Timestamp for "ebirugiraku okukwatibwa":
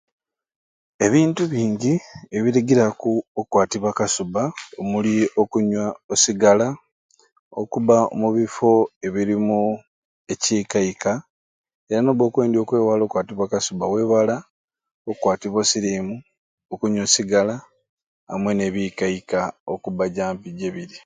2.37-3.89